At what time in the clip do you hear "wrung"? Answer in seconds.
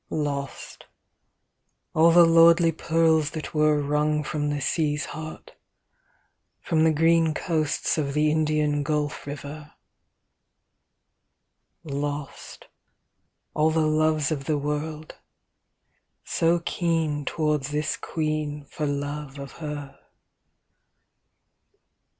3.79-4.23